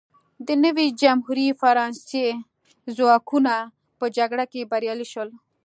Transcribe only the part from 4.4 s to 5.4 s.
کې بریالي شول.